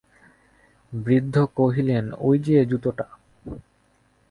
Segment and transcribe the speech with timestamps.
[0.91, 3.07] বৃদ্ধ কহিলেন, ঐ যে, ঐ জুতোটা।